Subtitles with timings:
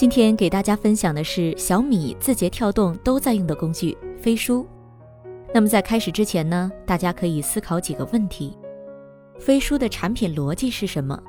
[0.00, 4.64] 今天给大家分享的是小米、字节跳动都在用的工具飞书。
[5.52, 8.56] 那么在开始之前呢，大家可以思考几个问题：
[9.40, 11.20] 飞书的产品逻辑是什么？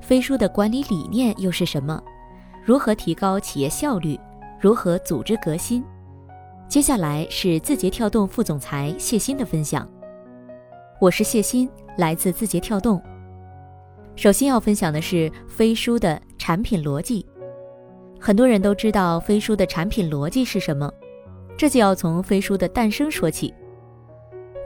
[0.00, 2.02] 飞书的管理理念又是什么？
[2.64, 4.18] 如何提高企业效率？
[4.60, 5.84] 如何组织革新？
[6.68, 9.88] 接下来是字节跳动副总裁谢鑫的分享。
[11.00, 11.68] 我是谢鑫，
[11.98, 13.00] 来自字节跳动。
[14.18, 17.24] 首先要分享的是飞书的产品逻辑。
[18.18, 20.92] 很多人都知道飞书的产品逻辑是什么，
[21.56, 23.54] 这就要从飞书的诞生说起。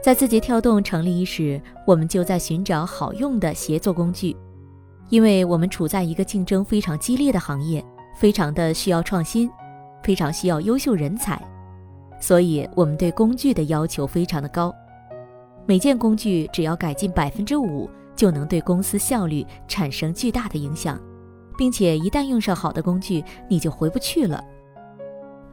[0.01, 4.35] 在字节跳动成立伊始，我们就在寻找好用的协作工具，
[5.09, 7.85] 因为我们处在一个竞争非常激烈的行业，
[8.17, 9.47] 非常的需要创新，
[10.01, 11.39] 非常需要优秀人才，
[12.19, 14.73] 所以我们对工具的要求非常的高。
[15.67, 20.99] 每件工具只要改进百分之五，就能对公司效率产生巨大的影响。
[21.57, 24.43] 并且一旦用上好的工具，你就回不去了。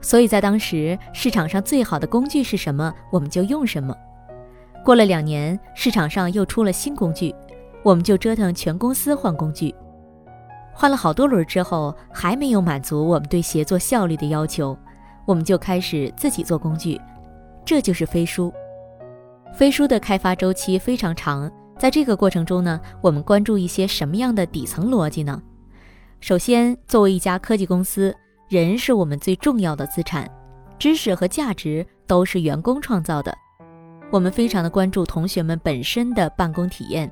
[0.01, 3.95] 所以在当时市场上最好的工具是什么，我们就用什么。
[4.85, 7.35] 过了两年，市场上又出了新工具，
[7.83, 9.75] 我们就折腾全公司换工具。
[10.73, 14.75] 换了好多轮之后，还没有满足我们对协作效率的要求，
[15.27, 16.99] 我们就开始自己做工具。
[17.63, 18.51] 这就是飞书。
[19.53, 21.51] 飞书的开发周期非常长，
[21.81, 25.41] 在这个过程中呢，我们关注一些什么样的底层逻辑呢？
[26.21, 28.15] 首先，作为一家科技公司，
[28.51, 30.31] 人是我们最重要的资产，
[30.79, 33.35] 知识和价值都是员工创造的。
[34.11, 37.11] 我们非常的关注同学们本身的办公体验，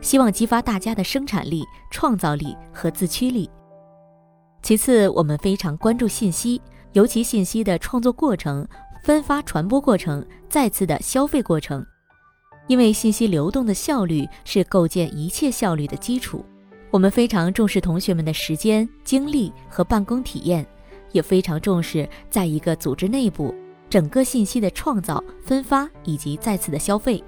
[0.00, 3.48] 希望激发大家的生产力、创造力和自驱力。
[4.60, 6.60] 其次，我们非常关注信息，
[6.94, 8.66] 尤其信息的创作过程、
[9.04, 11.86] 分发传播过程、再次的消费过程，
[12.66, 16.44] 因为信息流动的效率是构建一切效率的基础。
[16.90, 20.64] 我们非常重视同学们的时间、精力和办公体验，
[21.12, 23.54] 也非常重视在一个组织内部
[23.90, 27.22] 整个信息的创造、分发以及再次的消费。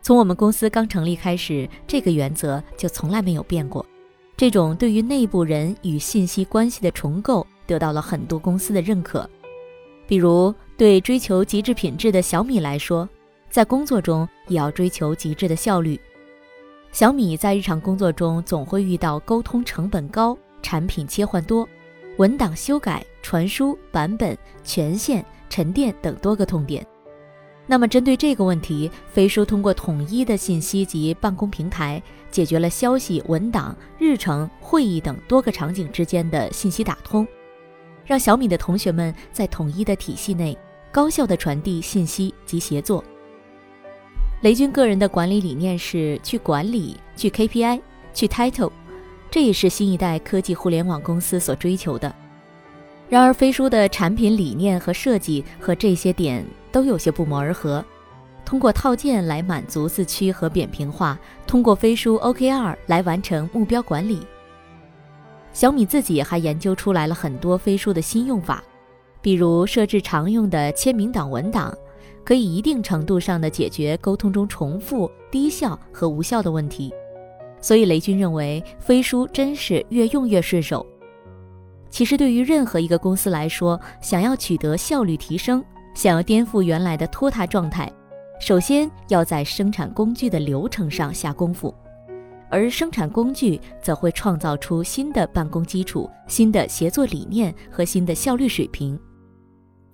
[0.00, 3.84] 从我们公司刚成立开始，这个原则就从来没有变过。
[4.36, 9.28] 这种对于内部人与信息关系的重构，得到了很多公司的认可。
[10.06, 13.08] 比如，对追求极致品质的小米来说，
[13.50, 16.00] 在工作中也要追求极致的效率。
[16.90, 21.68] 小米在日常工作中总会遇到沟通成本高、产品切换多、
[22.16, 26.86] 文档修改、传输版本权限、沉淀等多个痛点。
[27.66, 37.28] 那么，针对这个问题，飞书通过统一的信息及办公平台，解决了消息、文档、日程、会议等多个场景之间的信息打通，
[38.06, 40.56] 让小米的同学们在统一的体系内
[40.90, 43.04] 高效地传递信息及协作。
[44.40, 47.80] 雷军个人的管理理念是去管理、去 KPI、
[48.14, 48.70] 去 title，
[49.28, 52.14] 这也是新一代科技互联网公司所追求的。
[53.08, 57.84] 然而，飞书的产品理念和设计和这些点都有些不谋而合。
[58.44, 64.20] 通过套件来满足自驱和扁平化，通过飞书 OKR 来完成目标管理。
[65.52, 68.62] 小米自己还研究出来了很多飞书的新用法，
[69.20, 71.76] 比如设置常用的签名档文档。
[72.28, 76.92] 可以一定程度上的解决沟通中重复、低效和无效的问题，
[77.58, 80.84] 所以雷军认为飞书真是越用越顺手。
[81.88, 87.90] 其实对于任何一个公司来说，想要取得效率提升，想要颠覆原来的拖沓状态，
[88.38, 91.74] 首先要在生产工具的流程上下功夫，
[92.50, 99.00] 而生产工具则会创造出新的办公基础、新的协作理念和新的效率水平。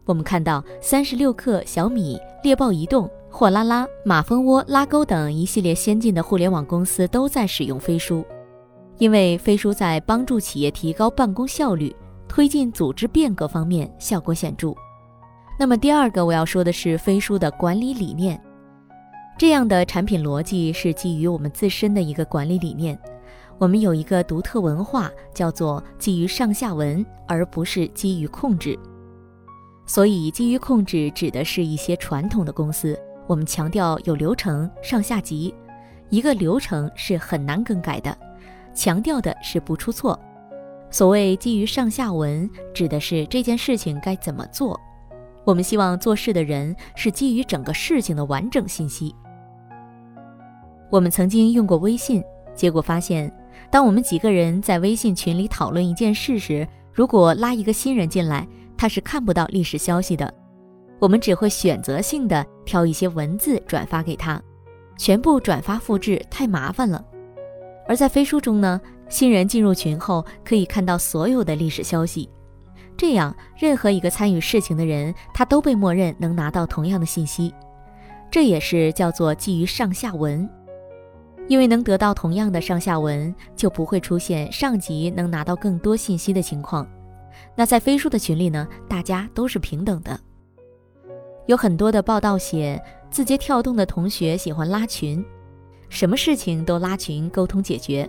[0.05, 8.25] 我们看到三十六氪、小米、猎豹移动、货拉拉、马蜂窝、拉钩等一系列先进的互联网公司都在使用飞书，
[8.99, 11.95] 因为飞书在帮助企业提高办公效率、
[12.29, 14.75] 推进组织变革方面效果显著。
[15.59, 18.39] 那么第二个我要说的是飞书的管理理念，
[19.39, 22.99] 这样的产品逻辑是基于我们自身的一个管理理念，
[23.57, 28.79] 我们有一个独特文化，叫做基于上下文，而不是基于控制。
[29.87, 35.55] 所以，基于控制指的是一些传统的公司，我们强调有流程、上下级，
[36.09, 38.17] 一个流程是很难更改的，
[38.75, 40.19] 强调的是不出错。
[40.91, 44.81] 所谓基于上下文，指的是这件事情该怎么做。
[45.45, 49.15] 我们希望做事的人是基于整个事情的完整信息。
[50.89, 52.23] 我们曾经用过微信，
[52.55, 53.31] 结果发现，
[53.71, 60.33] 当我们几个人在微信群里讨论一件事时，如果拉一个新人进来，他是看不到历史消息的，
[60.99, 64.41] 我们只会选择性的挑一些文字转发给他，
[64.99, 67.05] 全部转发复制太麻烦了。
[67.87, 72.29] 而在飞书中呢，新人进入群后可以看到所有的历史消息，
[72.97, 77.53] 这样任何一个参与事情的人，他都被默认能拿到同样的信息。
[78.31, 80.49] 这也是叫做基于上下文，
[81.47, 86.85] 因为能得到同样的上下文，就不会出现上级能拿到更多信息的情况。
[87.55, 90.19] 那在飞书的群里呢，大家都是平等的。
[91.47, 95.25] 有很多的报道写，字节跳动的同学喜欢拉群，
[95.89, 98.09] 什么事情都拉群沟通解决。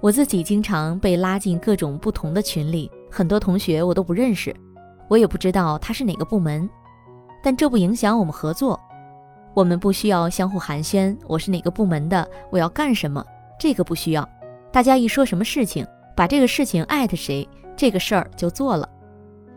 [0.00, 4.54] 我自己经常被拉进各种不同的群里，很多同学我都不认识，
[5.08, 6.68] 我也不知道他是哪个部门，
[7.42, 8.78] 但这不影响我们合作。
[9.54, 13.24] 我们不需要相互寒暄，我是哪个部门的，我要干什么，
[13.60, 14.28] 这个不需要。
[14.72, 15.86] 大家一说什么事情，
[16.16, 17.46] 把这个事情艾特谁，
[17.82, 18.88] 这个事儿就做了。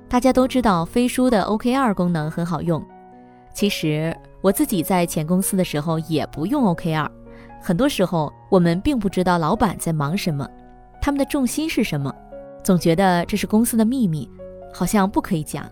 [0.10, 2.84] 大家都知道飞书的 OKR 功能很好用，
[3.54, 7.08] 其实我自己在前公司的时候也不用 OKR。
[7.62, 10.50] 很多时候我们并不知道老板在忙什么，
[11.00, 12.12] 他们的重心是什么，
[12.64, 14.28] 总觉得这是公司的秘密，
[14.74, 15.70] 好像不可以讲。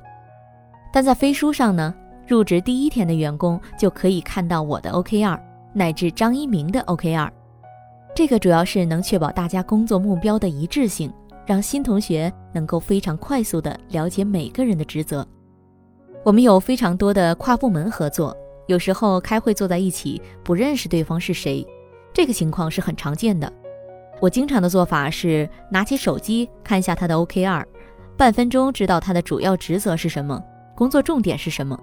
[0.94, 1.92] 但在飞书上呢，
[2.28, 5.40] 入职第一天的员工就可以看到我的 OKR，
[5.74, 7.32] 乃至张一鸣的 OKR。
[8.14, 11.12] 这个主要是能确保大家工作目标的一致性。
[11.46, 15.28] 让新同学能够非常快速地了解每个人的职责。
[16.24, 18.36] 我们有非常多的跨部门合作，
[18.68, 21.66] 有时候开会坐在一起不认识对方是谁，
[22.14, 23.52] 这个情况是很常见的。
[24.22, 27.66] 我经常的做法是拿起手机看一下他的 OKR，
[28.16, 30.42] 半分钟知道他的主要职责是什么，
[30.76, 31.78] 工作重点是什么。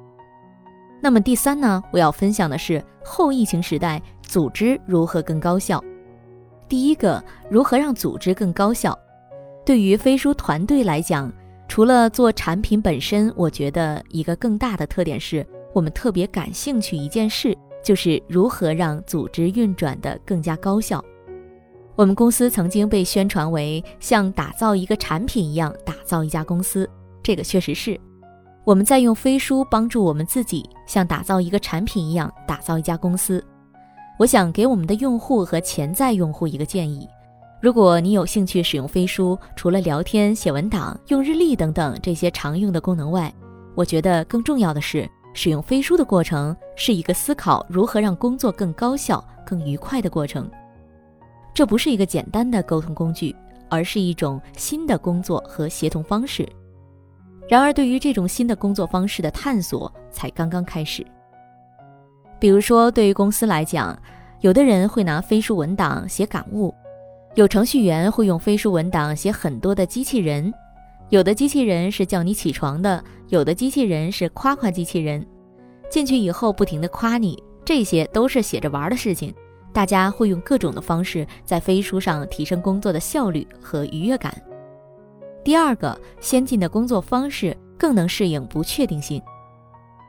[1.03, 5.83] 那么第三呢，我要分享的是后疫情时代组织如何更高效。
[6.67, 8.99] 第一个，如何让组织更高效？
[9.71, 11.33] 对于飞书团队来讲，
[11.69, 21.01] 除了做产品本身，我觉得一个更大的特点是我们特别感兴趣一件事，就是如何让组织运转的更加高效。
[21.95, 26.91] 我们公司曾经被宣传为像打造一个产品一样打造一家公司，
[27.23, 27.97] 这个确实是
[28.65, 33.41] 我们在用飞书帮助我们自己像打造一个产品一样打造一家公司。
[34.19, 37.07] 我想给我们的用户和潜在用户一个建议。
[37.61, 43.31] 如果你有兴趣使用飞书，除了聊天、写文档、用日历等等这些常用的功能外，
[43.75, 50.51] 我觉得更重要的是，使用飞书的过程是一个思考如何让工作更高效、更愉快的过程。
[51.53, 53.37] 这不是一个简单的沟通工具，
[53.69, 56.49] 而是一种新的工作和协同方式。
[57.47, 61.07] 然而，对于这种新的工作方式的探索才刚刚开始。
[62.39, 63.95] 比如说，对于公司来讲，
[64.41, 66.75] 有的人会拿飞书文档写感悟。
[67.37, 70.53] 有程序员会用飞书文档写很多的机器人，
[71.11, 75.25] 有的机器人是叫你起床的，有的机器人是夸夸机器人，
[75.88, 79.32] 进去以后不停的夸你，这些都是写着玩的事情。
[79.73, 84.35] 大家会用各种的方式在飞书上提升工作的效率和愉悦感。
[85.44, 89.23] 第二个，先进的工作方式更能适应不确定性。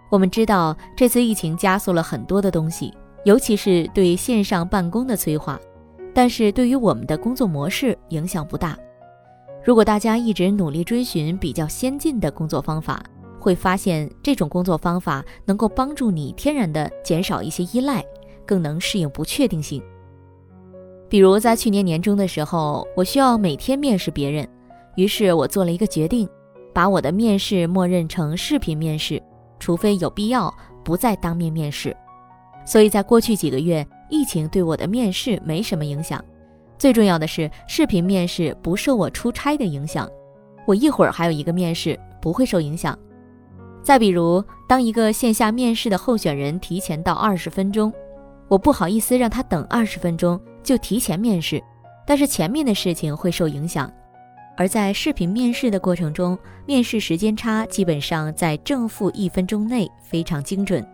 [0.10, 2.92] 我们知道这次疫情加速了很多的东西，
[3.26, 5.60] 尤其是对线上办公的催化。
[6.14, 8.78] 但是对于我们的工作模式影响不大。
[9.64, 13.04] 如果大家一直努力追寻比较先进的工作方法，
[13.40, 18.04] 会发现这种工作方法能够帮助你天然的减少一些依赖，
[18.46, 19.82] 更能适应不确定性。
[21.10, 24.48] 比如在去年年中的时候，我需要每天面试别人，
[24.96, 26.28] 于是我做了一个决定，
[26.74, 29.22] 把我的面试默认成视频面试，
[29.60, 30.54] 除非有必要，
[30.84, 31.96] 不再当面面试。
[32.66, 33.86] 所以在过去几个月。
[34.14, 36.22] 疫情对我的面试没什么影响，
[36.78, 40.06] 最重要的是视频面试不受我出差的影响。
[40.68, 42.98] 我一会儿还有一个面试，不会受影响。
[43.82, 47.92] 再比如，当一个线下面试的候选人提前到二十分钟，
[48.50, 51.64] 我不好意思让他等二十分钟，就提前面试，
[52.06, 53.90] 但是前面的事情会受影响。
[54.58, 60.86] 而在视频面试的过程中，面试时间差基本上在正负一分钟内，非常精准。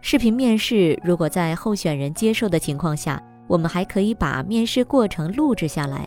[0.00, 6.06] 视频面试，如果在候选人接受的情况下，我们还可以把面试过程录制下来。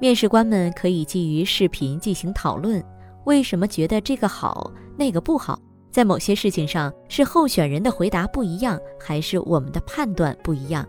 [0.00, 2.82] 面试官们可以基于视频进行讨论，
[3.24, 5.58] 为什么觉得这个好，那个不好？
[5.90, 10.86] 在某些事情上，是候选人的回答不一样，还是我们的判断不一样？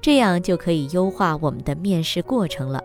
[0.00, 2.80] 这样就可以优化我们的面试过程了。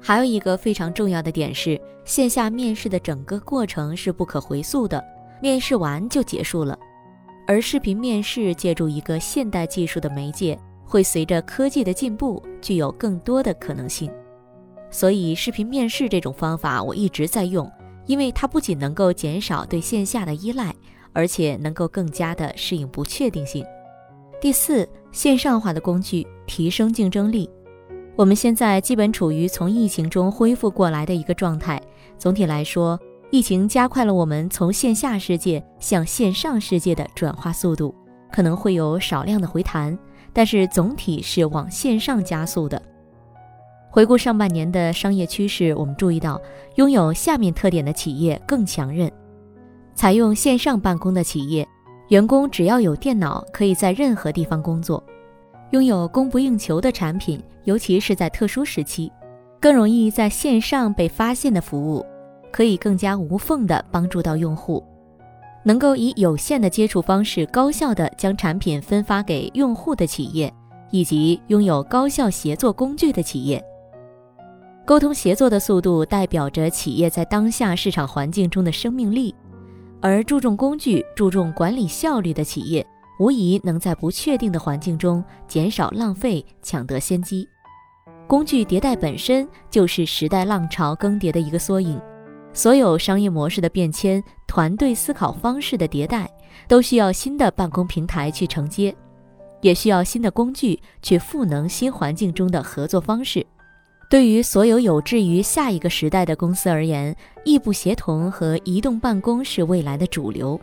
[0.00, 5.04] 还有一个非常重要的点是，线下面试的整个过程是不可回溯的，
[5.42, 6.76] 面试完就结束了。
[7.46, 14.10] 而视频面试借助一个现代技术的媒介，会随着科技的进步，具有更多的可能性。
[14.90, 17.70] 所以，视频面试这种方法我一直在用，
[18.06, 20.74] 因为它不仅能够减少对线下的依赖，
[21.12, 23.64] 而且能够更加的适应不确定性。
[24.40, 27.48] 第四，线上化的工具提升竞争力。
[28.16, 31.80] 我们现在基本处于从疫情中恢复过来的一个状态。
[32.18, 33.00] 总体来说，
[33.32, 37.94] 疫情加快了我们从线下世界向线上世界的转化速度，
[38.30, 39.98] 可能会有少量的回弹，
[40.34, 42.80] 但是总体是往线上加速的。
[43.88, 46.38] 回顾上半年的商业趋势，我们注意到，
[46.74, 49.10] 拥有下面特点的企业更强韧。
[49.94, 51.66] 采用线上办公的企业，
[52.08, 55.02] 员工只要有电脑，可以在任何地方工作；
[55.70, 59.10] 拥有供不应求的产品，尤其是在特殊时期，
[59.58, 62.04] 更容易在线上被发现的服务，
[62.52, 64.80] 可以更加无缝地帮助到用户；
[65.64, 70.52] 能够以有限的接触方式，高效地将产品分发给用户的企业，
[70.90, 73.60] 以及拥有高效协作工具的企业。
[74.84, 79.34] 沟通协作的速度代表着企业在当下市场环境中的生命力，
[80.00, 82.84] 而注重工具、注重管理效率的企业，
[83.20, 87.48] 无疑能在不确定的环境中减少浪费、抢得先机。
[88.26, 92.00] 工具迭代本身就是时代浪潮更迭的一个缩影，
[92.54, 96.30] 所有商业模式的变迁、团队思考方式的迭代，
[96.68, 98.94] 都需要新的办公平台去承接，
[99.62, 103.44] 也需要新的工具去赋能新环境中的合作方式。
[104.10, 110.60] 对于所有有志于下一个时代的公司而言，异步协同和移动办公是未来的主流。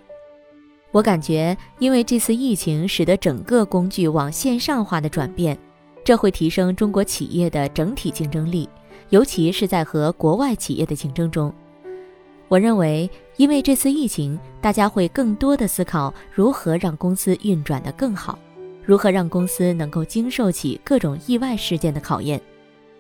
[0.91, 5.58] 我感觉，因为这次疫情使得整个工具往线上化的转变，
[6.03, 8.69] 这会提升中国企业的整体竞争力，
[9.10, 11.51] 尤其是在和国外企业的竞争中。
[12.50, 18.38] 我认为，因为这次疫情，大家会更多的思考如何让公司运转得更好，
[18.84, 22.41] 如何让公司能够经受起各种意外事件的考验。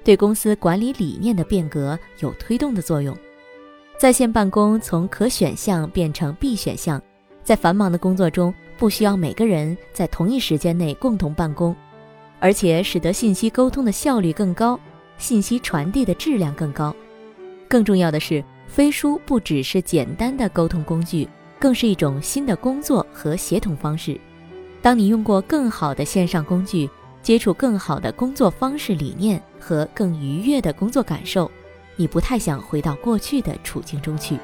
[0.03, 3.17] 对公司管理理念的变革有推动的作用，
[3.97, 7.01] 在线办公从可选项变成必选项，
[7.43, 11.75] 在繁忙的工作中不需要每个人在同一时间内共同办公，
[12.39, 14.79] 而且使得信息沟通的效率更高，
[15.17, 16.95] 信息传递的质量更高。
[17.67, 21.27] 更重要的是，飞书不只是简单的沟通工具，
[21.59, 24.17] 更是一种新的工作和协同方式。
[24.81, 26.89] 当你用过更好的线上工具。
[27.21, 31.51] 接触更好的工作方式理念和更愉悦的工作感受，
[31.97, 34.37] 你不太想回到过去的处境中去。